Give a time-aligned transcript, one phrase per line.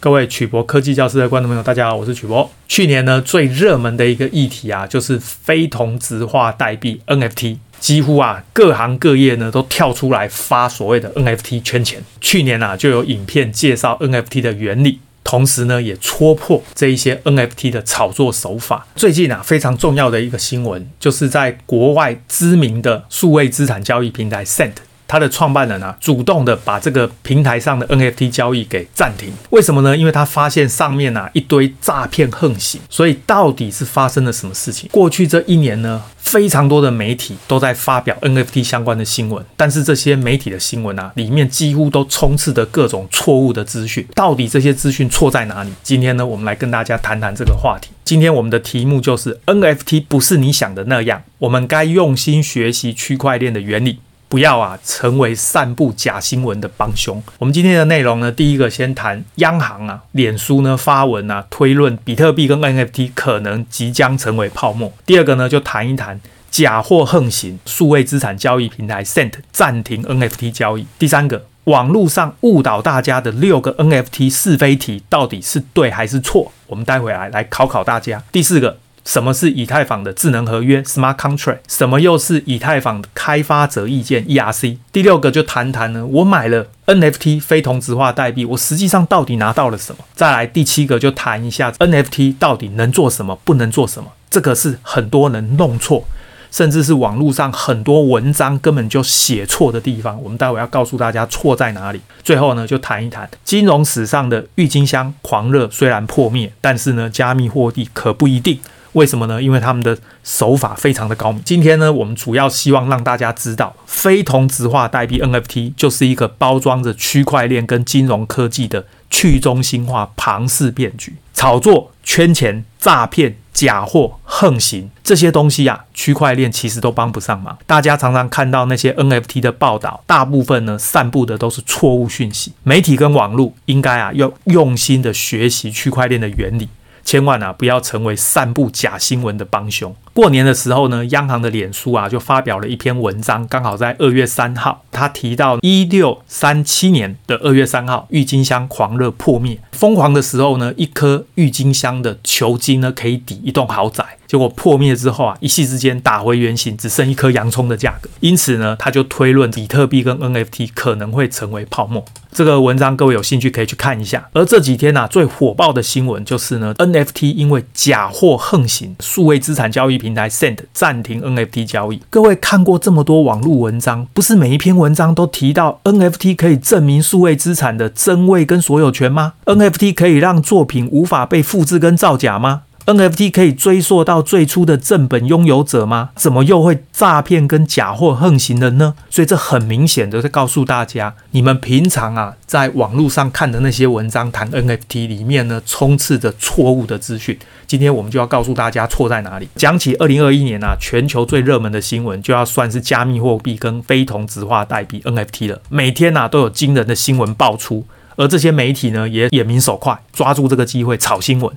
[0.00, 2.48] 各位曲博科技教室的观众朋友，大家好，我是曲博。
[2.68, 12.00] 去年呢，最热门的一个议题啊，就是非同质化代币 NFT，几乎啊各行各业呢都跳出来发所谓的 NFT 圈钱。
[12.20, 18.86] 去年啊就有影片介绍 NFT 的原理，同时呢也戳破这一些 NFT 的炒作手法。
[18.94, 24.74] 最近啊非常重要的一个新闻，就是在国外知名的数位资产交易平台 Sent。
[25.08, 29.96] 他的创办人啊，主动的把这个平台上的 NFT 交易给暂停，为什么呢？
[29.96, 34.90] 因为他发现上面啊一堆诈骗横行，所以到底是发生了什么事情？
[34.92, 44.06] 过去这一年呢，非常多的媒体都在发表 NFT 相关的新闻，但是这些媒体的新闻啊，里面几乎都充斥着各种错误的资讯。
[44.14, 45.70] 到底这些资讯错在哪里？
[45.82, 47.88] 今天呢，我们来跟大家谈谈这个话题。
[48.04, 54.00] 今天我们的题目就是 NFT 不是你想的那样，我们该用心学习区块链的原理。
[54.28, 57.22] 不要啊，成为散布假新闻的帮凶。
[57.38, 64.92] 我们今天的内容呢，第一个先谈央行啊，脸书呢发文啊，推论比特币跟 NFT 可能即将成为泡沫。
[65.06, 66.20] 第二个呢，就谈一谈
[66.50, 70.86] 假货横行，数位资产交易平台 Sent 暂停 NFT 交易。
[70.98, 76.52] 第三个，网络上误导大家的六个 NFT 是非题到底是对还是错？
[76.66, 78.22] 我们待会来来考考大家。
[78.30, 78.78] 第四个。
[79.08, 81.60] 什么是以太坊的智能合约 （Smart Contract）？
[81.66, 84.76] 什么又是以太坊的开发者意见 （ERC）？
[84.92, 90.04] 第六个就谈谈呢，我买了 NFT 非同质化代币，我实际上到底拿到了什么？
[90.14, 94.12] 再来第七个就谈一下 NFT 到底能做什么，不能做什么？
[94.28, 96.04] 这个是很多人弄错，
[96.50, 100.22] 甚至是网络上很多文章根本就写错的地方。
[100.22, 102.00] 我们待会要告诉大家错在哪里。
[102.22, 108.60] 最后呢，就谈一谈金融史上的郁金香狂热虽然破灭，但是呢，加密货币可不一定。
[108.92, 109.42] 为什么呢？
[109.42, 111.42] 因为他们的手法非常的高明。
[111.44, 127.56] 今天呢，我们主要希望让大家知道，非同质化代币 NFT 就是一个包装着区块链跟金融科技的去中心化庞氏骗局，炒作、圈钱、诈骗、假货横行这些东西啊，区块链其实都帮不上忙。
[127.66, 132.52] 大家常常看到那些 NFT 的报道，大部分呢散布的都是错误讯息。
[132.62, 136.68] 媒体跟网络应该啊要用心的学习区块链的原理。
[137.08, 139.96] 千万啊，不要成为散布假新闻的帮凶。
[140.18, 154.04] 过年的时候呢，央行的脸书啊就发表了一篇文章，刚好在二月三号，他提到一六三七年的二月三号，郁金香狂热破灭，疯狂的时候呢，一颗郁金香的球茎呢可以抵一栋豪宅。
[154.26, 158.10] 结果破灭之后啊，一夕之间打回原形，只剩一颗洋葱的价格。
[158.20, 162.04] 因此呢，他就推论比特币跟 NFT 可能会成为泡沫。
[162.30, 164.28] 这个文章各位有兴趣可以去看一下。
[164.34, 172.00] 而这几天啊，最火爆的新闻就是呢，NFT 因为假货横行，数位资产交易品平台 sent 暂停 NFT 交易。
[172.08, 186.08] 各位看过这么多网络文章，不是每一篇文章都提到 NFT 可以证明数位资产的真伪跟所有权吗？NFT 可以让作品无法被复制跟造假吗？NFT 可以追溯到最初的正本拥有者吗？
[186.16, 188.94] 怎么又会诈骗跟假货横行了呢？
[189.10, 197.38] 所以这很明显的在告诉大家，你们平常啊在网络上看的那些文章谈 NFT 里面呢，充斥着错误的资讯。
[197.66, 199.46] 今天我们就要告诉大家错在哪里。
[199.54, 205.60] 讲起二零二一年啊，全球最热门的新闻就要算是加密货币跟非同质化代币 NFT 了。
[205.68, 207.84] 每天啊都有惊人的新闻爆出，
[208.18, 211.50] 而这些媒体呢也眼明手快，抓住这个机会炒新闻。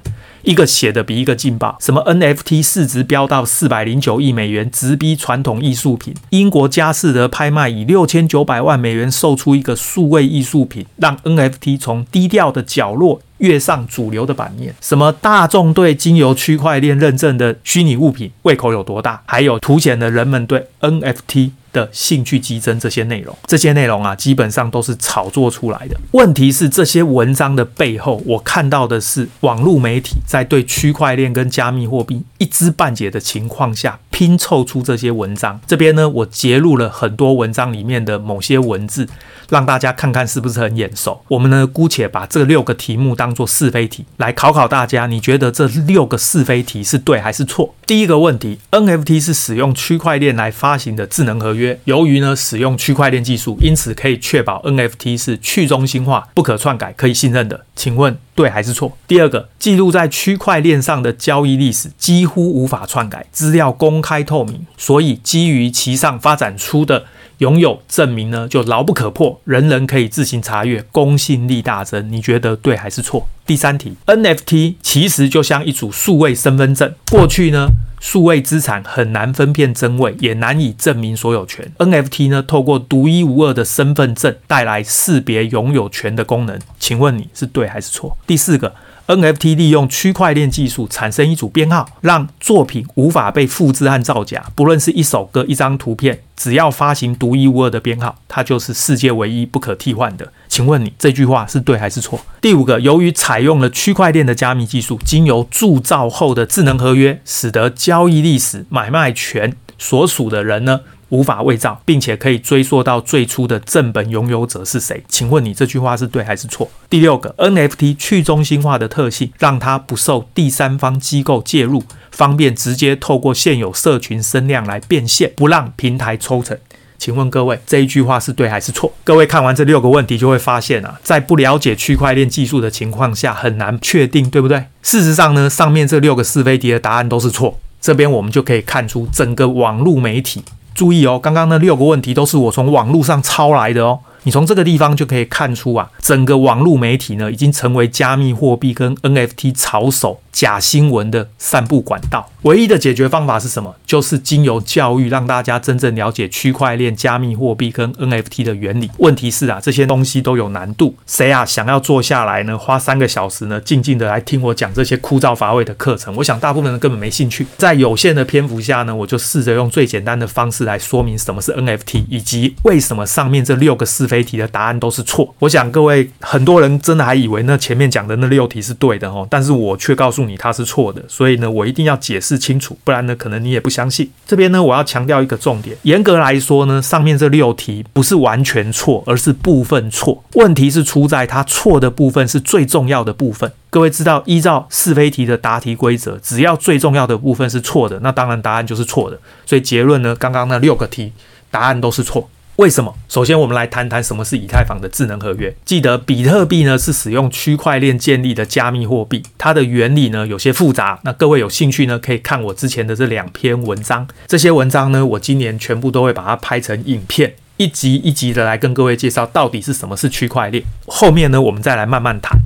[0.43, 6.13] 一个写的比一个劲爆，什么 NFT 市值飙到四百零九亿美元，直逼传统艺术品。
[6.29, 14.73] 英国佳士得拍卖以六千九百万美元售出一个数位艺术品，让 NFT 从低调的角落跃上主流的版面。
[14.81, 19.21] 什么大众对经由区块链认证的虚拟物品胃口有多大？
[19.25, 21.51] 还有凸显了人们对 NFT。
[21.71, 25.99] 的兴趣激增，这些内容，这些内容啊，基本上都是炒作出来的。
[26.11, 35.59] 问题是这些文章的背后，我看到的是网络媒体在对区块链跟加密货币一知半解的情况下拼凑出这些文章。
[35.65, 39.07] 这边呢，我截录了很多文章里面的某些文字，
[39.49, 41.23] 让大家看看是不是很眼熟。
[41.27, 47.73] 我们呢，姑且把这六个题目当做是非题来考考大家，你觉得这六个是非题是对还是错？
[47.87, 51.79] 第一个问题，NFT 是使用区块链来发行的智能合约。
[51.85, 57.65] 由于呢使用区块链技术，因此可以确保 NFT 是去中心化、不可篡改、可以信任的。
[57.75, 58.97] 请问对还是错？
[59.07, 67.05] 第二个，记录在区块链上的交易历史几乎无法篡改，资料公开透明，所以基于其上发展出的
[67.41, 72.11] 拥有证明呢就牢不可破，人人可以自行查阅，公信力大增。
[72.11, 73.27] 你觉得对还是错？
[73.47, 77.69] 第三题，NFT 其实就像一组数位身份证，过去呢。
[77.99, 81.71] 数位资产很难分辨真伪，也难以证明所有权。
[81.77, 86.59] NFT 呢，透过独一无二的身份证带来识别拥有权的功能。
[86.79, 88.17] 请问你是对还是错？
[88.25, 88.73] 第四个
[89.07, 94.45] ，NFT 利用区块链技术产生一组编号，让作品无法被复制和造假。
[94.55, 100.31] 不论是一首歌、一张图片，只要发行独一无二的编号，它就是世界唯一不可替换的。
[100.47, 102.19] 请问你这句话是对还是错？
[102.41, 115.03] 第五个，由于采用了区块链的加密技术，经由铸造后的智能合约，使得交易历史、买卖权所属的人呢无法伪造，并且可以追溯到最初的正本拥有者是谁？
[115.07, 116.69] 请问你这句话是对还是错？
[116.89, 126.57] 第六个，NFT 去中心化的特性，让它不受第三方机构介入，方便直接透过现有社群声量来变现，不让平台抽成。
[126.97, 128.93] 请问各位，这一句话是对还是错？
[129.03, 134.65] 各位看完这六个问题，就会发现啊，在不了解区块链技术的情况下，很难确定，对不对？
[134.83, 137.59] 事实上呢，上面这六个是非题的答案都是错。
[137.81, 140.43] 这边我们就可以看出，整个网络媒体，
[140.81, 143.99] 注意哦，刚刚那六个问题都是我从网络上抄来的哦。
[144.23, 152.29] 你从这个地方就可以看出啊，整个网络媒体呢，已经成为加密货币跟 NFT 炒手假新闻的散布管道。
[152.43, 153.75] 唯一的解决方法是什么？
[153.85, 158.89] 就是经由教育，让大家真正了解区块链、加密货币跟 NFT 的原理。
[158.97, 160.95] 问题是啊，这些东西都有难度。
[161.05, 162.57] 谁啊想要坐下来呢？
[162.57, 166.15] 花三个小时呢，静静的来听我讲这些枯燥乏味的课程？
[166.15, 167.45] 我想大部分人根本没兴趣。
[167.57, 175.35] 在有限的篇幅下呢，我就试着用最简单的方式来说明什么是 NFT，以及为什么上面这六个是非题的答案都是错。
[175.39, 181.03] 我想各位很多人真的还以为那前面讲的那六题是对的哦，但是我却告诉你它是错的。
[181.07, 184.09] 所以呢，我一定要解释清楚，不然呢，可能你也不相信。
[184.25, 190.23] 这边呢，我要强调一个重点，严格来说呢，上面这六题不是完全错，而是部分错。
[190.33, 193.51] 问题是出在它错的部分是最重要的部分。
[193.69, 199.17] 各位知道，依照是非题的答题规则，只要最重要的部分是错的，那当然答案就是错的。
[199.45, 201.13] 所以结论呢，刚刚那六个题
[201.49, 202.29] 答案都是错。
[202.57, 202.93] 为什么？
[203.07, 205.53] 首先，我们来谈谈什么是以太坊的智能合约。
[205.65, 210.99] 记得，比特币呢是使用区块链建立的加密货币，它的原理呢有些复杂。
[211.03, 214.07] 那各位有兴趣呢，可以看我之前的这两篇文章。
[214.27, 220.63] 这些文章呢，我今年全部都会把它拍成影片，一集一集的来跟各位介绍到底是什么是区块链。
[220.85, 222.37] 后面呢，我们再来慢慢谈。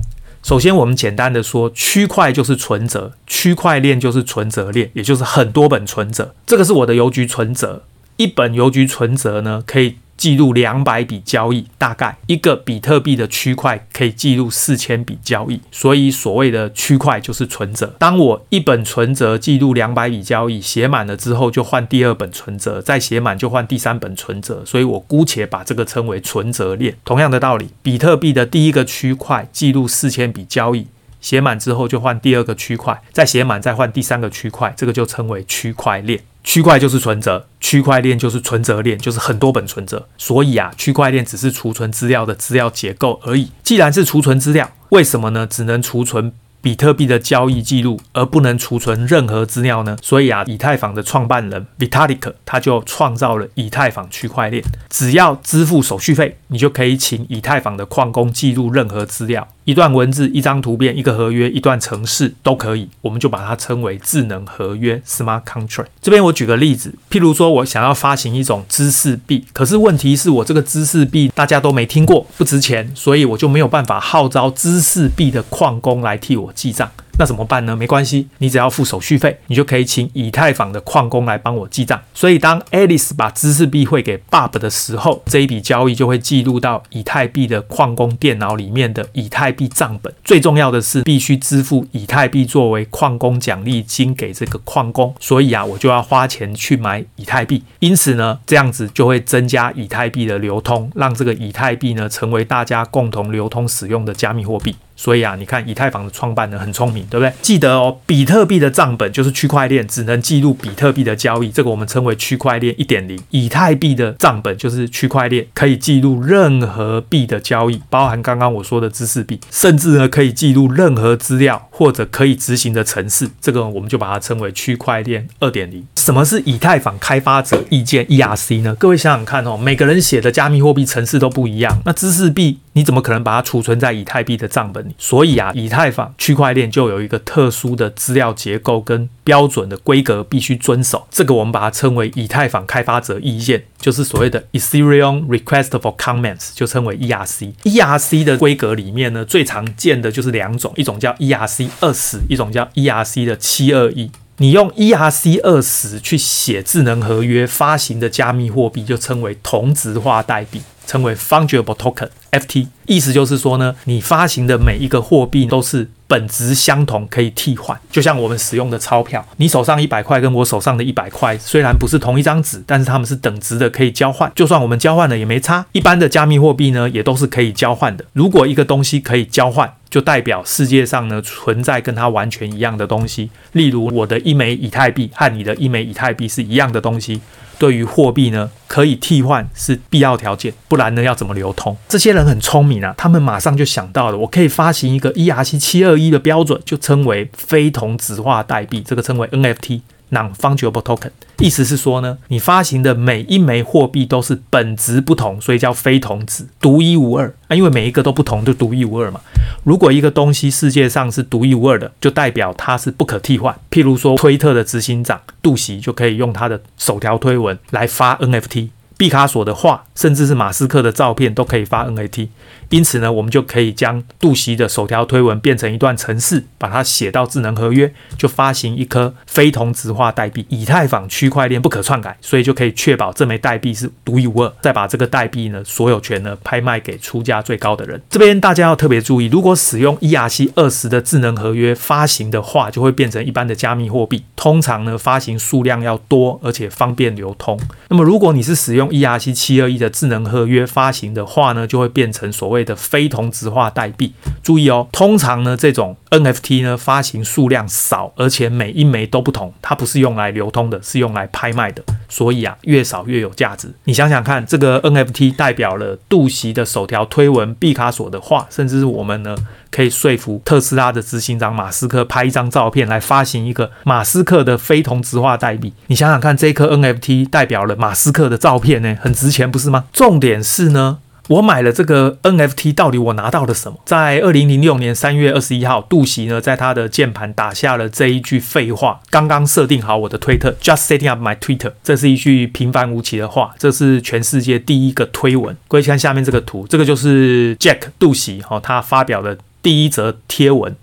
[0.44, 6.36] 首先，我们简单的说，区块就是存折，区块链就是存折链，也就是很多本存折。
[6.46, 7.82] 这个是我的邮局存折，
[8.18, 9.96] 一本邮局存折呢可以。
[10.18, 17.94] 记录两百笔交易，大概一个比特币的区块可以记录四千笔交易，所以所谓的区块就是存折。
[18.00, 26.96] 当我一本存折记录两百笔交易，写满了之后就换第二本存折，再写满就换第三本存折，所以我姑且把这个称为存折链。
[27.04, 30.88] 同样的道理，比特币的第一个区块记录四千笔交易，
[31.20, 36.22] 写满之后就换第二个区块，再写满再换第三个区块，这个就称为区块链。
[36.46, 40.08] 区块就是存折，区块链就是存折链，就是很多本存折。
[40.16, 43.52] 所以啊，区块链只是储存资料的资料结构而已。
[43.64, 45.48] 既然是储存资料，为什么呢？
[45.48, 46.32] 只能储存
[46.62, 49.98] 比特币的交易记录，而不能储存任何资料呢？
[50.02, 54.64] 所以啊，以太坊的创办人 Vitalik 他就创造了以太坊区块链。
[54.88, 59.48] 只要支付手续费，你就可以请以太坊的矿工记录任何资料。
[59.66, 65.88] 一段文字、一张图片、一个合约、一段程式都可以，我们就把它称为智能合约 （smart contract）。
[66.00, 76.92] 这边我举个例子，譬如说我想要发行一种知识币，可是问题是我这个知识币大家都没听过，不值钱，所以我就没有办法号召知识币的矿工来替我记账。
[77.18, 77.76] 那怎么办呢？
[77.76, 82.02] 没关系，你只要付手续费，你就可以请以太坊的矿工来帮我记账。
[82.14, 90.14] 所以当 Alice 把知识币汇给 Bob 的时候，这一笔交易就会记录到以太币的矿工电脑里面的以太币账本。
[90.24, 95.16] 最重要的是，必须支付以太币作为矿工奖励金给这个矿工。
[95.20, 97.64] 所以啊，我就要花钱去买以太币。
[97.80, 104.76] 因此呢，这样子就会增加以太币的流通，让这个以太币呢成为大家共同流通使用的加密货币。
[104.96, 107.32] 所以啊，你看以太坊的创办人很聪明，对不对？
[107.42, 113.20] 记得哦，比特币的账本就是区块链，只能记录比特币的交易，这个我们称为区块链一点零。
[113.32, 125.86] 以太币的账本就是区块链，可以记录任何币的交易，包含刚刚我说的知识币，甚至呢可以记录任何资料或者可以执行的程式，这个我们就把它称为区块链二点零。
[125.96, 128.74] 什么是以太坊开发者意见 （ERC） 呢？
[128.76, 132.60] 各位想想看哦，每个人写的加密货币程式都不一样，那知识币。
[132.78, 134.94] 你怎么可能把它储存在以太币的账本里？
[134.98, 141.08] 所以啊，以太坊区块链就有一个特殊的资料结构跟标准的规格必须遵守。
[141.10, 147.54] 这个我们把它称为以太坊开发者意见，就是所谓的 Ethereum Request for Comments，就称为 ERC。
[147.64, 154.12] ERC 的规格里面呢，最常见的就是两种，一种叫 ERC 二十，一种叫 ERC 的七二一。
[154.40, 160.62] 你用 ERC 二十去写智能合约发行的加密货币，就称为同质化代币。
[160.88, 167.80] 称为 fungible token F T 意思就是说呢，你发行的每一个货币都是本质相同，可以替换。
[167.90, 174.32] 就像我们使用的钞票，你手上一百块跟我手上的一百块，虽然不是同一张纸，但是它们是等值的，可以交换。
[174.36, 175.66] 就算我们交换了也没差。
[175.72, 178.06] 一般的加密货币呢，也都是可以交换的。
[178.14, 183.30] 如果一个东西可以交换，就代表世界上呢存在跟它完全一样的东西。
[183.54, 187.22] 例如，我的一枚以太币和你的一枚以太币是一样的东西。
[187.58, 191.78] 对于货币呢，可以替换是必要条件，不然呢要怎么流通？
[191.88, 199.82] 这些人很聪明啊，他们马上就想到了，我可以发行一个 ERC 七二一的标准，就称为非同质化代币，这个称为 NFT。
[200.12, 207.56] Non-fungible token，意思是说呢，你发行的每一枚货币都是本质不同，所以叫非同质，独一无二啊。
[207.56, 209.20] 因为每一个都不同，就独一无二嘛。
[209.64, 213.54] 如果一个东西世界上是独一无二的，就代表它是不可替换。
[213.72, 218.70] 譬如说，推特的执行长杜袭就可以用他的首条推文来发 NFT。
[218.98, 222.28] 毕卡索的画，甚至是马斯克的照片都可以发 NAT，
[222.70, 230.46] 因此呢，我们就可以将杜袭的首条推文变成一段程式，把它写到智能合约，就发行一颗非同质化代币。
[230.50, 234.54] 以太坊区块链不可篡改，所以就可以确保这枚代币是独一无二。
[234.62, 238.02] 再把这个代币呢，所有权呢拍卖给出价最高的人。
[238.10, 244.24] 这边大家要特别注意，如果使用 ERC 二十的智能合约发行的话，就会变成一般的加密货币。
[244.36, 247.58] 通常呢，发行数量要多，而且方便流通。
[247.88, 254.14] 那么如果你是使用 ERC 七二一的智能合约发行的话呢，就会变成所谓的非同质化代币。
[254.44, 261.84] 注意哦，通常呢，这种 NFT 呢发行数量少，而且每一枚都不同，它不是用来流通的，是用来拍卖的。
[262.08, 263.74] 所以啊，越少越有价值。
[263.86, 269.36] 你想想看，这个 NFT 代表了杜袭的首条推文、毕卡索的画，甚至是我们呢
[269.72, 275.74] 可以说服特斯拉的执行长马斯克拍一张照片来发行一个马斯克的非同质化代币。
[275.88, 279.86] 你想想看，这颗 NFT 代表了马斯克的照片呢，很值钱，不是吗？
[279.92, 281.00] 重点是呢。
[281.28, 283.80] 我买了这个 NFT，到底我拿到了什么？
[283.84, 295.58] 在二零零六年三月二十一号，杜袭呢在他的键盘打下了这一句废话：“刚刚设定好我的推特，just setting up my Twitter。”这是一句平凡无奇的话，这是全世界第一个推文。
[295.68, 300.76] 各位看下面这个图，这个就是 Jack 杜袭哈，他发表的第一则贴文。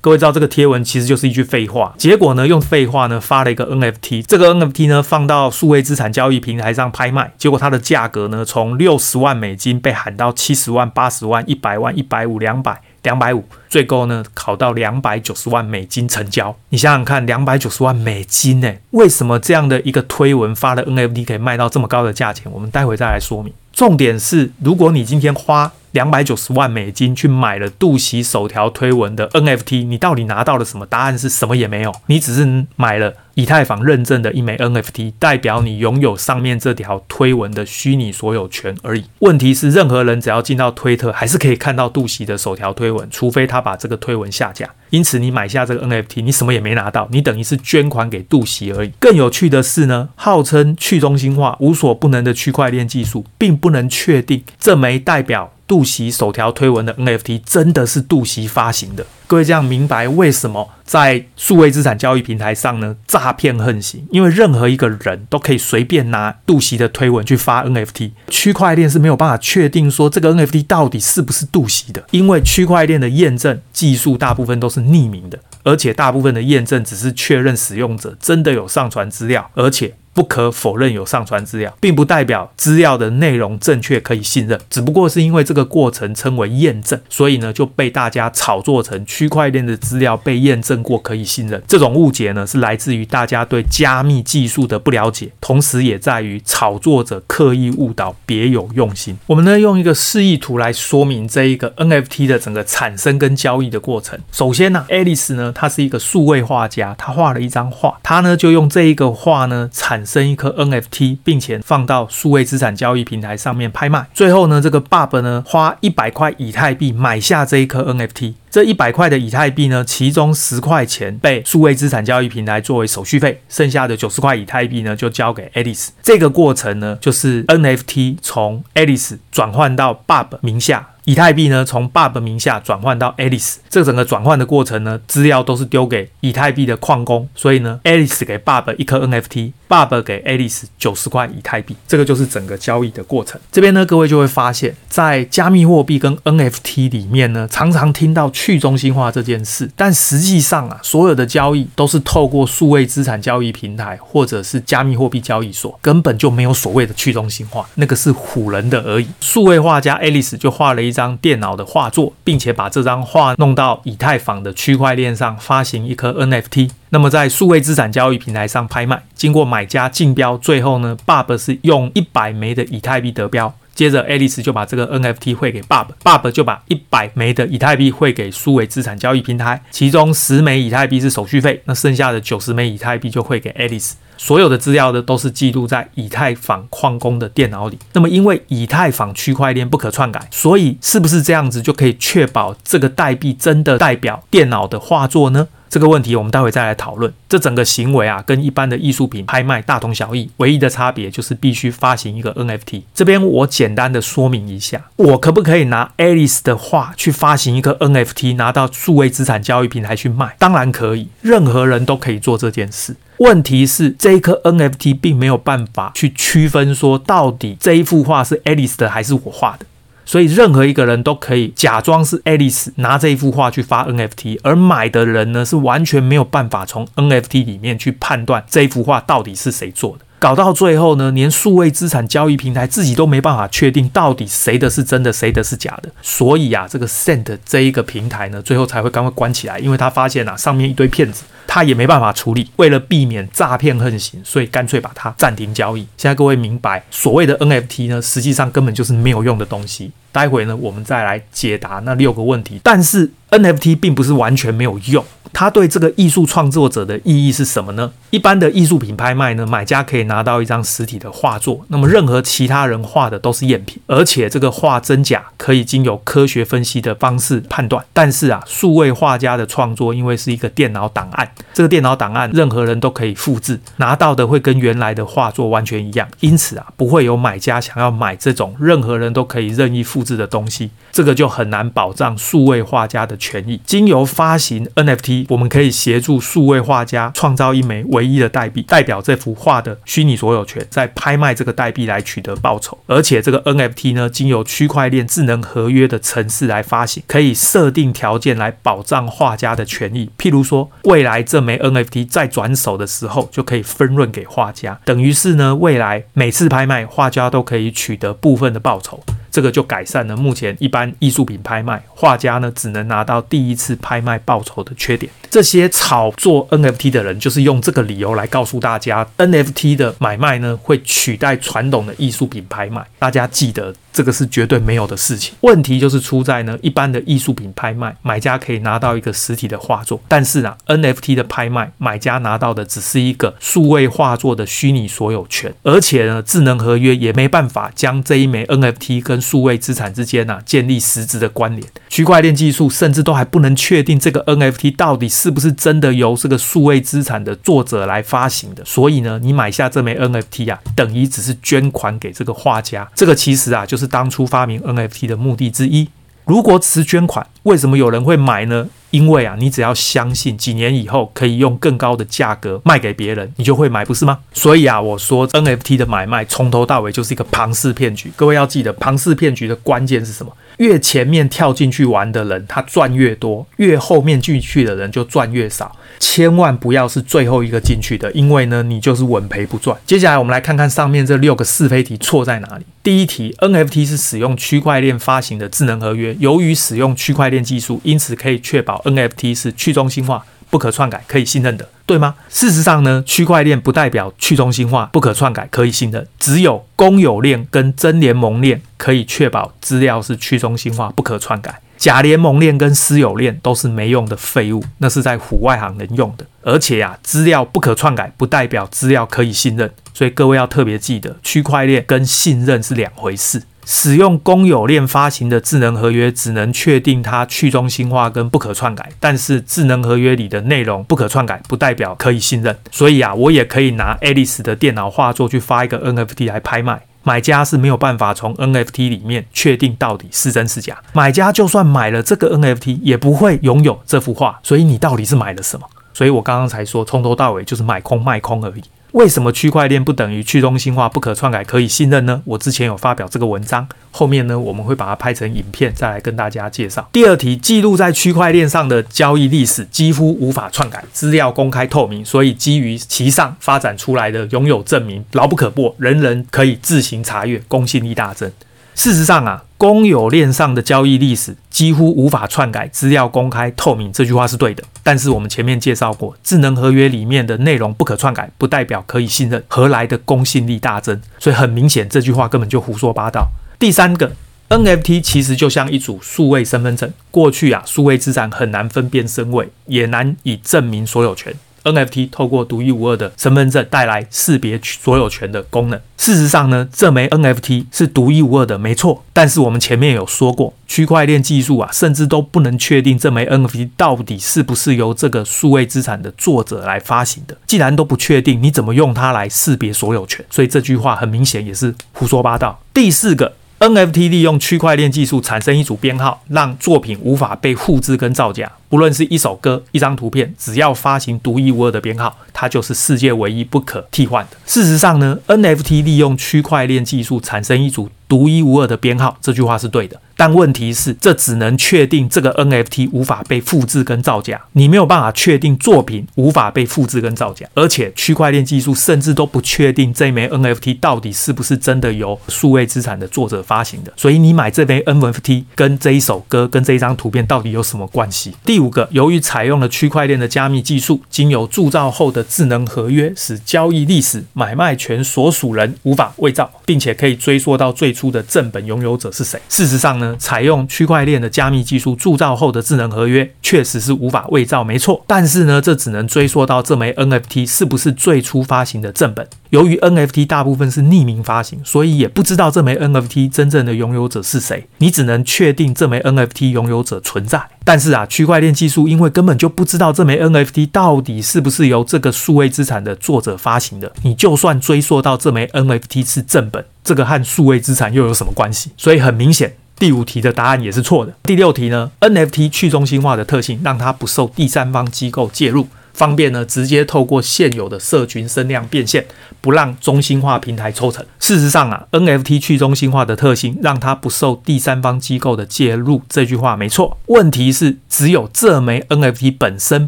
[0.00, 16.56] 各位知道这个贴文其实就是一句废话，结果呢用废话呢发了一个 NFT，这个 NFT 呢放到数位资产交易平台上拍卖，结果它的价格呢从六十万美金被喊到七十万、八十万、一百万、一百五、两百、两百五，最高呢考到两百九十万美金成交。
[16.68, 18.72] 你想想看，两百九十万美金呢？
[18.92, 22.50] 为什么这样的一个推文发的 NFT 可以卖到这么高的价钱？
[22.52, 23.52] 我们待会再来说明。
[23.72, 30.86] 重点是，如果你今天花两百九十万美金去买了杜袭首条推文的 NFT，你到底拿到了什么？
[30.86, 39.04] 答案是什么也没有，你只是买了以太坊认证的一枚 NFT，代表你拥有上面这条推文的虚拟所有权而已。
[39.20, 44.68] 问题是，任何人只要进到推特，还是可以看到杜袭的首条推文，除非他把这个推文下架。
[44.90, 48.90] 因此，你买下这个 NFT，你什么也没拿到，你等于是捐款给杜袭而已。
[48.98, 55.52] 更有趣的是呢，号称去中心化、无所不能的区块链技术，并不能确定这枚代表。
[55.70, 64.04] 杜袭首条推文的 NFT 真的是杜袭发行的，各位这样明白为什么在数位资产交易平台上呢，诈骗横行？
[64.10, 79.94] 因为任何一个人都可以随便拿杜袭的推文去发 NFT，区块链是没有办法确定说这个 NFT 到底是不是杜袭的，因为区块链的验证技术大部分都是匿名的，而且大部分的验证只是确认使用者真的有上传资料，而且。
[80.20, 91.62] 不可否认有上传资料，并不代表资料的内容正确可以信任，只不过是因为这个过程称为验证，所以呢就被大家炒作成区块链的资料被验证过可以信任。
[91.66, 99.16] 这种误解呢是来自于大家对加密技术的不了解，同时也在于炒作者刻意误导，别有用心。
[99.26, 104.18] 我们呢用一个示意图来说明这一个 NFT 的整个产生跟交易的过程。
[104.30, 110.00] 首先呢，Alice 呢他是一个数位画家，他画了一张画，他呢就用这一个画呢产。
[110.00, 114.08] 产生一颗 NFT，并且放到数位资产交易平台上面拍卖。
[114.12, 118.34] 最后呢，这个爸爸呢花一百块以太币买下这一颗 NFT。
[118.50, 125.88] 这一百块的以太币呢，其中十块钱被数位资产交易平台作为手续费，剩下的九十块以太币呢，就交给 Alice。
[126.02, 130.88] 这个过程呢，就是 NFT 从 Alice 转换到 Bob 名下。
[131.06, 143.40] 以太币呢，从 Bob 名下转换到 Alice，这整个转换的过程呢，资料都是丢给以太币的矿工，所以呢，Alice 给 Bob 一颗 NFT，Bob 给 Alice 九十块以太币，这个就是整个交易的过程。
[143.50, 159.08] 这边呢，各位就会发现，在加密货币跟 NFT 里面呢，常常听到去中心化这件事，但实际上啊，所有的交易都是透过数位资产交易平台或者是加密货币交易所，根本就没有所谓的去中心化，那个是唬人的而已。
[159.20, 160.90] 数位画家 Alice 就画了一。
[160.90, 183.92] 张电脑的画作，并且把这张画弄到以太坊的区块链上发行一颗 NFT，那么在数位资产交易平台上拍卖，经过买家竞标，最后呢，Bob 是用一百枚的以太币得标，接着 Alice 就把这个 NFT 汇给 Bob，Bob 就把一百枚的以太币汇给数位资产交易平台，其中十枚以太币是手续费，那剩下的九十枚以太币就汇给 Alice。
[184.18, 187.78] 所有的资料呢，都是记录在以太坊矿工的电脑里。
[187.94, 195.48] 那么，因为以太坊区块链不可篡改，所以是不是这样子就可以确保这个代币真的代表电脑的画作呢？
[195.70, 197.12] 这个问题我们待会再来讨论。
[197.28, 202.82] 这整个行为啊，跟一般的艺术品拍卖大同小异，唯一的差别就是必须发行一个 NFT。
[202.92, 210.34] 这边我简单的说明一下，我可不可以拿 Alice 的画去发行一个 NFT，拿到数位资产交易平台去卖？
[210.40, 212.96] 当然可以，任何人都可以做这件事。
[213.18, 219.66] 问题是，这一颗 NFT 并没有办法去区分说，到底这一幅画是 Alice 的还是我画的。
[220.10, 230.04] 所以任何一个人都可以假装是 Alice 拿这一幅画去发 NFT，而买的人呢，是完全没有办法从 NFT 里面去判断这一幅画到底是谁做的。
[230.18, 235.88] 搞到最后呢，连数位资产交易平台自己都没办法确定到底谁的是真的，谁的是假的。
[236.02, 242.48] 所以啊，这个 Sent 这一个平台呢，最后才会赶快关起来，因为他发现啊，上面一堆骗子，他也没办法处理。
[242.54, 245.80] 为了避免诈骗横行，所以干脆把它暂停交易。
[245.96, 249.90] 现在各位明白，所谓的 NFT 呢，实际上根本就是没有用的东西。
[250.12, 252.60] 待会呢，我们再来解答那六个问题。
[252.64, 255.04] 但是 NFT 并不是完全没有用。
[255.32, 257.92] 它对这个艺术创作者的意义是什么呢？
[258.10, 267.84] 一般的艺术品拍卖呢，买家可以拿到一张实体的画作，那么任何其他人画的都是赝品，而且这个画真假可以经由科学分析的方式判断。
[267.92, 283.60] 但是啊，数位画家的创作因为是一个电脑档案，这个电脑档案任何人都可以复制，拿到的会跟原来的画作完全一样，因此啊，不会有买家想要买这种任何人都可以任意复制的东西，这个就很难保障数位画家的权益。
[283.64, 285.26] 经由发行 NFT。
[285.28, 292.76] 我们可以协助数位画家创造一枚唯一的代币，代表这幅画的虚拟所有权，再拍卖这个代币来取得报酬。
[292.86, 300.10] 而且这个 NFT 呢，经由区块链智能合约的程式来发行，可以设定条件来保障画家的权益。
[300.18, 309.00] 譬如说，未来这枚 NFT 在转手的时候，就可以分润给画家，等于是呢，未来每次拍卖，画家都可以取得部分的报酬。
[309.30, 315.10] 这个就改善了目前一般艺术品拍卖画家呢，只能拿到第一次拍卖报酬的缺点。
[315.30, 322.86] 这些炒作 NFT 的人就是用这个理由来告诉大家，NFT 的买卖呢，会取代传统的艺术品拍卖。
[322.98, 323.74] 大家记得。
[323.92, 325.34] 这个是绝对没有的事情。
[325.40, 341.66] 问题就是出在呢，一般的艺术品拍卖，买家可以拿到一个实体的画作，但是啊，NFT 的拍卖，买家拿到的只是一个数位画作的虚拟所有权，而且呢，智能合约也没办法将这一枚 NFT 跟数位资产之间啊建立实质的关联。
[341.88, 348.64] 区块链技术甚至都还不能确定这个 NFT 到底是不是真的由这个数位资产的作者来发行的。
[348.64, 352.88] 所以呢，你买下这枚 NFT 啊，等于只是捐款给这个画家。
[352.94, 353.80] 这个其实啊，就是。
[353.80, 355.88] 是当初发明 NFT 的目的之一。
[356.26, 358.68] 如果只是捐款，为什么有人会买呢？
[358.90, 364.18] 因为啊，你只要相信几年以后可以用更高的价格卖给别人，你就会买，不是吗？
[364.32, 368.10] 所以啊，我说 NFT 的买卖从头到尾就是一个庞氏骗局。
[368.16, 370.32] 各位要记得，庞氏骗局的关键是什么？
[370.56, 375.76] 越前面跳进去玩的人，他赚越多；越后面进去的人就赚越少。
[376.00, 379.78] 千万不要是最后一个进去的，因为呢，你就是稳赔不赚。
[379.86, 382.64] 接下来我们来看看上面这六个是非题错在哪里。
[382.82, 391.68] 第一题，NFT 是使用区块链发行的智能合约，由于使用区块链技术，因此可以确保 NFT 是去中心化、不可篡改、可以信任的。
[391.86, 392.14] 对吗？
[392.28, 396.06] 事实上呢，区块链不代表去中心化、不可篡改、可以信任。
[396.20, 401.60] 只有公有链跟真联盟链可以确保资料是去中心化、不可篡改。
[401.80, 406.26] 假联盟链跟私有链都是没用的废物，那是在唬外行人用的。
[406.42, 409.72] 而且呀、啊，资料不可篡改，不代表资料可以信任。
[409.94, 413.44] 所以各位要特别记得，区块链跟信任是两回事。
[413.64, 418.90] 使用公有链发行的智能合约，只能确定它去中心化跟不可篡改。
[419.00, 422.54] 但是智能合约里的内容不可篡改，不代表可以信任。
[422.70, 426.82] 所以啊，我也可以拿 Alice 的电脑画作去发一个 NFT 来拍卖。
[427.02, 430.78] 买家是没有办法从 NFT 里面确定到底是真是假。
[430.92, 434.38] 买家就算买了这个 NFT，也不会拥有这幅画。
[434.42, 435.66] 所以你到底是买了什么？
[435.92, 438.62] 所以我刚刚才说，从头到尾就是买空卖空而已。
[438.92, 442.20] 为什么区块链不等于去中心化、不可篡改、可以信任呢？
[442.24, 446.88] 我之前有发表这个文章，后面呢我们会把它拍成影片，再来跟大家介绍。
[446.92, 458.32] 第二题，记录在区块链上的交易历史几乎无法篡改，资料公开透明，所以基于其上发展出来的拥有证明牢不可破，人人可以自行查阅，公信力大增。
[458.74, 464.64] 事实上啊，公有链上的交易历史几乎无法篡改，资料公开透明，这句话是对的。
[464.82, 471.00] 但是我们前面介绍过，智能合约里面的内容不可篡改，不代表可以信任，何来的公信力大增？
[471.18, 473.28] 所以很明显，这句话根本就胡说八道。
[473.58, 474.12] 第三个
[474.48, 481.34] ，NFT 其实就像一组数位身份证，过去啊，数位资产很难分辨身位，也难以证明所有权。
[481.64, 485.80] NFT 透过独一无二的身份证带来识别所有权的功能。
[485.96, 489.04] 事实上呢，这枚 NFT 是独一无二的，没错。
[489.12, 497.36] 但是我们前面有说过，区块链技术啊，甚至都不能确定这枚 NFT 到底是不是由这个数位资产的作者来发行的。
[497.46, 500.24] 既然都不确定，你怎么用它来识别所有权？
[500.30, 502.62] 所以这句话很明显也是胡说八道。
[502.72, 503.34] 第四个。
[503.60, 508.50] NFT 利用区块链技术产生一组编号，让作品无法被复制跟造假。
[508.70, 514.36] 不论是一首歌、一张图片，只要发行独一无二的编号，它就是世界唯一不可替换的。
[514.46, 520.00] 事实上呢，NFT 利用区块链技术产生一组独一无二的编号，这句话是对的。
[520.16, 527.46] 但问题是，这只能确定这个 NFT 无法被复制跟造假，你没有办法确定作品无法被复制跟造假。
[527.54, 533.90] 而且，区块链技术甚至都不确定这枚 NFT 到底是不是真的由数位资产的作者发行的。
[533.96, 538.34] 所以，你买这枚 NFT 跟这一首歌跟这一张图片到底有什么关系？
[538.44, 549.40] 第五个，由于采用了区块链的加密技术，经由铸造后的智能合约，使交易历史、买卖权所属人无法伪造，并且可以追溯到最初的正本拥有者是谁。
[549.48, 555.02] 事实上呢，采用区块链的加密技术铸造后的智能合约，确实是无法伪造，没错。
[555.06, 559.26] 但是呢，这只能追溯到这枚 NFT 是不是最初发行的正本。
[559.50, 564.66] 由于 NFT 大部分是匿名发行，所以也不知道这枚 NFT 真正的拥有者是谁。
[564.78, 567.42] 你只能确定这枚 NFT 拥有者存在。
[567.64, 578.70] 但是啊，区块链技术因为根本就不知道这枚 NFT 到底是不是由这个数位资产的作者发行的，你就算追溯到这枚 NFT 是正本，这个和数位资产又有什么关系？
[578.76, 579.56] 所以很明显。
[579.76, 581.14] 第五题的答案也是错的。
[581.22, 589.06] 第六题呢？NFT 去中心化的特性让它不受第三方机构介入，方便呢直接透过现有的社群声量变现，
[589.40, 591.04] 不让中心化平台抽成。
[591.18, 596.98] 事实上啊，NFT 去中心化的特性让它不受第三方机构的介入，这句话没错。
[597.06, 599.86] 问题是只有这枚 NFT 本身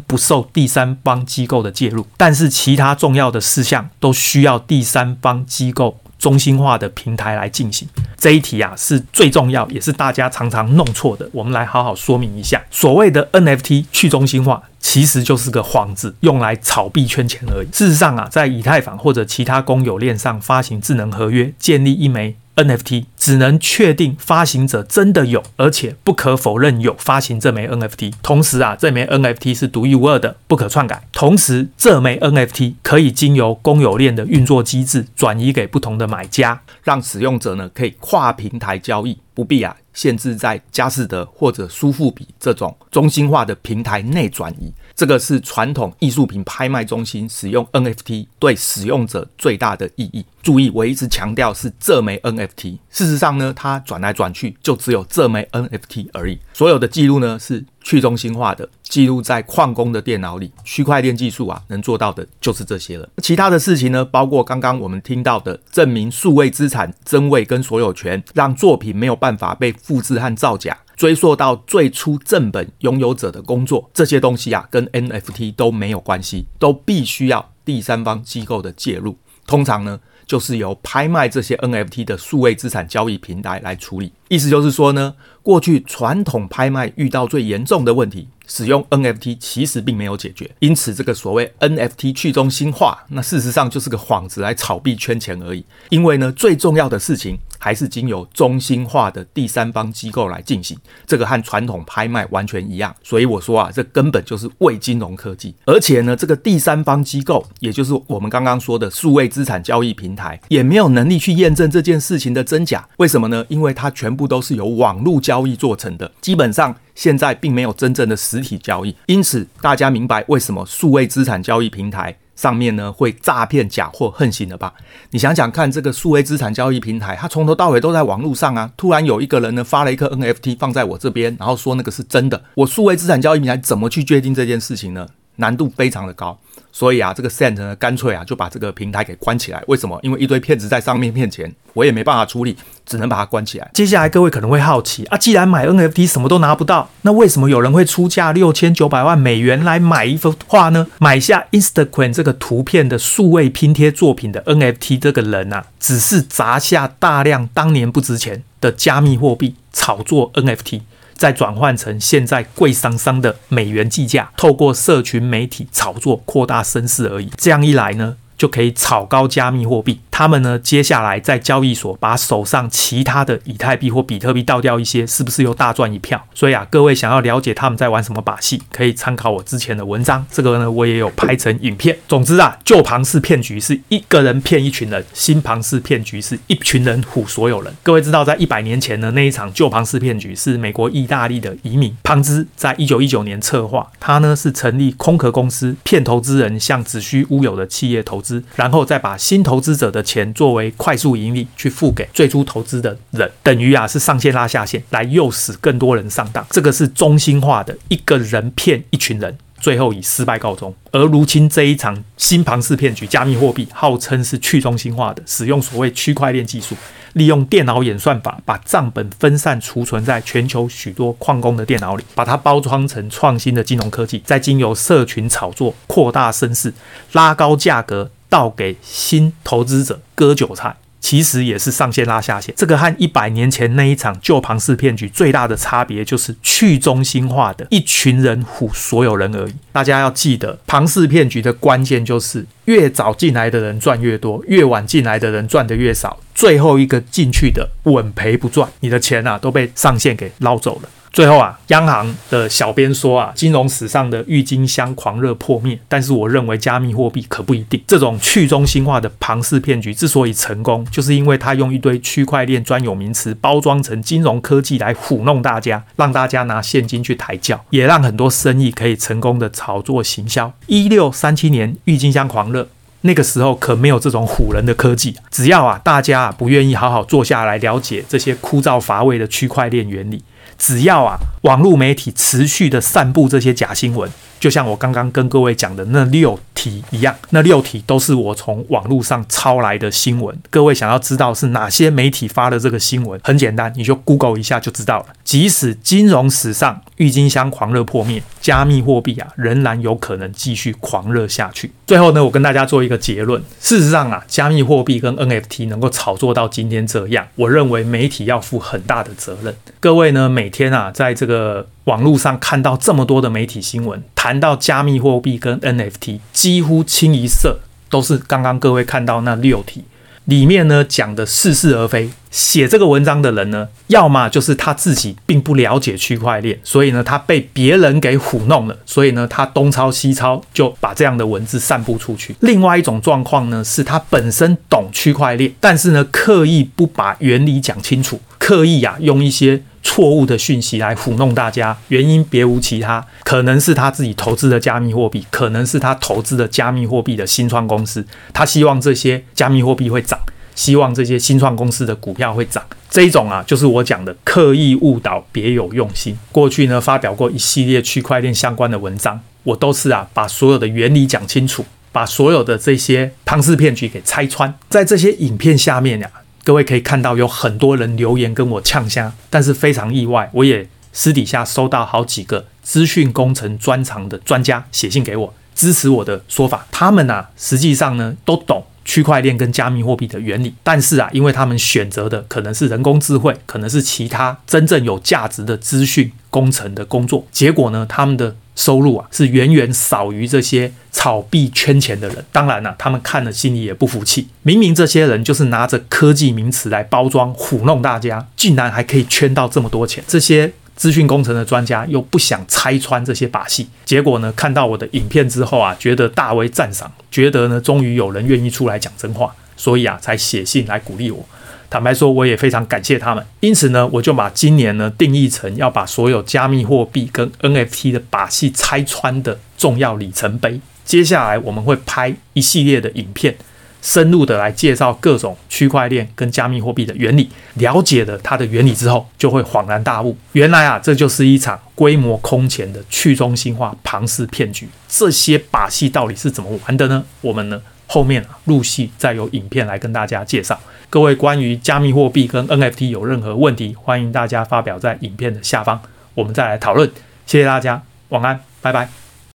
[0.01, 5.97] 不受第三方机构的介入，但是其他重要的事项都需要第三方机构。
[6.23, 7.85] 中心化的平台来进行
[8.17, 11.29] 这一题啊，是最重要，也是大家常常弄错的。
[11.33, 17.67] 我们来好好说明一下，所谓的 NFT 去中心化，其实就是个幌子，用来炒币圈钱而已。
[17.73, 22.37] 事实上啊，在以太坊或者其他公有链上发行智能合约，建立一枚。
[22.55, 28.13] NFT 只能确定发行者真的有，而且不可否认有发行这枚 NFT。
[28.21, 31.07] 同时啊，这枚 NFT 是独一无二的，不可篡改。
[31.11, 44.71] 同时，这枚 NFT 可以经由公有链的运作机制转移给不同的买家，让使用者呢可以跨平台交易，不必啊限制在佳士得或者苏富比这种中心化的平台内转移。
[44.95, 50.25] 这个是传统艺术品拍卖中心使用 NFT 对使用者最大的意义。
[50.41, 52.77] 注意，我一直强调是这枚 NFT。
[52.89, 56.37] 事实上呢，它转来转去就只有这枚 NFT 而已。
[56.53, 60.51] 所有的记录呢是去中心化的，记录在矿工的电脑里。
[60.65, 63.07] 区块链技术啊，能做到的就是这些了。
[63.17, 70.77] 其他的事情呢，包括刚刚我们听到的证明数位资产真伪跟所有权，让作品没有办法被复制和造假。
[70.95, 79.17] 追溯到最初正本拥有者的工作，这些东西啊，跟 NFT 都没有关系，都必须要第三方机构的介入。
[79.45, 84.13] 通常呢，就是由拍卖这些 NFT 的数位资产交易平台来处理。
[84.29, 90.49] 意思就是说呢，过去传统拍卖遇到最严重的问题，使用 NFT 其实并没有解决。
[90.59, 95.65] 因此，这个所谓 NFT 去中心化，那事实上就是个幌子来炒币圈钱而已。
[95.89, 97.37] 因为呢，最重要的事情。
[97.63, 102.93] 还是经由中心化的第三方机构来进行，这个和传统拍卖完全一样。
[103.01, 105.55] 所以我说啊，这根本就是伪金融科技。
[105.63, 112.85] 而且呢，这个第三方机构，也就是我们刚刚说的数位资产交易平台，也没有能力去验证这件事情的真假。
[112.97, 113.45] 为什么呢？
[113.47, 118.93] 因为它全部都是由网络交易做成的，基本上现在并没有真正的实体交易。
[119.05, 124.73] 因此，大家明白为什么数位资产交易平台上面呢会诈骗假货横行了吧？
[125.11, 128.71] 你想想看，这个数位资产交易平台，它从头到尾都在网络上啊。
[128.75, 135.07] 突然有一个人呢发了一颗 NFT 放在我这边，然后说那个是真的，我数位资产交易平台怎么去决定这件事情呢？
[135.37, 136.37] 难度非常的高。
[136.71, 139.63] 所以啊，这个 Cent 呢，干脆啊就把这个平台给关起来。
[139.67, 139.99] 为什么？
[140.01, 143.69] 因为一堆骗子在上面骗钱，我也没办法处理，只能把它关起来。
[143.75, 150.87] 接下来各位可能会好奇啊，既然买 NFT 什么都拿不到，那为什么有人会出价六千九百万美元来买一幅画呢？
[150.97, 160.81] 买下 Instagram 这个图片的数位拼贴作品的 NFT 这个人啊，只是砸下大量当年不值钱的加密货币炒作 NFT。
[161.23, 167.31] 再转换成现在贵桑桑的美元计价，透过社群媒体炒作扩大声势而已。
[167.37, 169.97] 这样一来呢，就可以炒高加密货币。
[170.11, 176.21] 他们呢，接下来在交易所把手上其他的以太币或比特币倒掉一些，是不是又大赚一票？
[176.35, 180.25] 所以啊，各位想要了解他们在玩什么把戏，可以参考我之前的文章。
[180.29, 181.97] 这个呢，我也有拍成影片。
[182.05, 187.73] 总之啊，旧庞氏骗局是一个人骗一群人，新庞氏骗局是一群人唬所有人。
[187.81, 206.45] 各位知道，在一百年前的那一场旧庞氏骗局是美国、意大利的移民庞兹在一九一九年策划，他呢是成立空壳公司，骗投资人向子虚乌有的企业投资，然后再把新投资者的钱作为快速盈利去付给最初投资的人，等于啊是上线拉下线，来诱使更多人上当。
[206.49, 210.73] 这个是中心化的一个人骗一群人，最后以失败告终。
[210.91, 216.75] 而如今这一场新庞氏骗局，加密货币号称是去中心化的，使用所谓区块链技术，
[217.13, 226.71] 利用电脑演算法把账本分散储存在全球许多矿工的电脑里，把它包装成创新的金融科技，再经由社群炒作扩大声势，
[227.13, 228.11] 拉高价格。
[228.33, 232.51] 倒给新投资者割韭菜，其实也是上线拉下线。
[232.57, 239.53] 这个和一百年前那一场旧庞氏骗局最大的差别，就是去中心化的一群人唬所有人而已。
[239.71, 246.19] 大家要记得，庞氏骗局的关键就是越早进来的人赚越多，越晚进来的人赚得越少。
[246.33, 250.89] 最后一个进去的稳赔不赚，你的钱啊都被上线给捞走了。
[251.13, 257.79] 最后啊，央行的小编说啊，金融史上的郁金香狂热破灭，但是我认为加密货币可不一定。
[257.85, 270.51] 这种去中心化的庞氏骗局之所以成功，就是因为它用一堆区块链专有名词包装成金融科技来唬弄大家，让大家拿现金去抬轿，也让很多生意可以成功的炒作行销。
[270.65, 272.67] 一六三七年郁金香狂热，
[273.01, 280.23] 那个时候可没有这种唬人的科技，只要啊大家啊不愿意好好坐下来了解这些枯燥乏味的区块链原理。
[280.57, 290.37] 只要啊，网络媒体持续的散布这些假新闻，就像我刚刚跟各位讲的那六题一样，那六题都是我从网络上抄来的新闻。
[290.49, 295.07] 各位想要知道是哪些媒体发的这个新闻，很简单，你就 Google 一下就知道了。
[295.23, 301.71] 即使金融史上郁金香狂热破灭，加密货币啊仍然有可能继续狂热下去。
[301.93, 309.55] 最后呢，我跟大家做一个结论：事实上啊，加密货币跟 NFT 能够炒作到今天这样，我认为媒体要负很大的责任。
[309.79, 317.59] 各位呢，每天啊，在这个网络上看到这么多的媒体新闻，谈到加密货币跟 NFT，几乎清一色
[317.91, 319.83] 都是刚刚各位看到那六题。
[320.25, 332.35] 里面呢讲的似是而非，写这个文章的人呢，要么就是他自己并不了解区块链，所以呢他被别人给唬弄了，所以呢他东抄西抄就把这样的文字散布出去。
[332.39, 339.61] 另外一种状况呢，是他本身懂区块链，但是呢刻意不把原理讲清楚，刻意啊用一些。
[339.83, 350.17] 错误的讯息来唬弄大家，原因别无其他，可能是他自己投资的加密货币，可能是他投资的加密货币的新创公司，他希望这些加密货币会涨，
[350.55, 352.63] 希望这些新创公司的股票会涨。
[352.89, 356.17] 这一种啊，就是我讲的刻意误导，别有用心。
[356.31, 366.09] 过去呢，发表过一系列区块链相关的文章，我都是啊，把所有的原理讲清楚，把所有的这些庞氏骗局给拆穿，在这些影片下面呀、
[366.43, 376.67] 各位可以看到，有很多人留言跟我呛虾，但是非常意外，我也私底下收到好几个资讯工程专长的专家写信给我，支持我的说法。
[376.69, 392.25] 他们啊，实际上呢都懂区块链跟加密货币的原理，但是啊，因为他们选择的可能是人工智慧，可能是其他真正有价值的资讯工程的工作，结果呢，他们的收入啊是远远少于这些炒币圈钱的人。
[392.31, 400.53] 当然了，他们看了心里也不服气，明明这些人就是拿着科技名词来包装糊弄大家，竟然还可以圈到这么多钱，这些。
[400.75, 411.25] 资讯工程的专家又不想拆穿这些把戏，结果呢，看到我的影片之后啊，觉得大为赞赏，觉得呢，终于有人愿意出来讲真话，所以啊，才写信来鼓励我。
[411.69, 413.25] 坦白说，我也非常感谢他们。
[413.39, 420.61] 因此呢，我就把今年呢定义成要把所有加密货币跟 NFT 的把戏拆穿的重要里程碑。
[420.85, 423.35] 接下来我们会拍一系列的影片。
[423.83, 434.69] 深入的来介绍各种区块链跟加密货币的原理，了解了它的原理之后，就会恍然大悟，原来啊，这就是一场规模空前的去中心化庞氏骗局。
[434.87, 437.03] 这些把戏到底是怎么玩的呢？
[437.19, 440.57] 我们呢后面啊陆续再有影片来跟大家介绍。
[440.89, 445.81] 各位关于加密货币跟 NFT 有任何问题，欢迎大家发表在影片的下方，
[446.13, 446.89] 我们再来讨论。
[447.25, 449.02] 谢谢大家，晚安，拜拜。